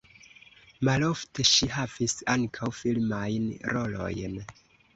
Malofte 0.89 1.45
ŝi 1.49 1.69
havis 1.75 2.17
ankaŭ 2.37 2.73
filmajn 2.81 3.49
rolojn. 3.77 4.45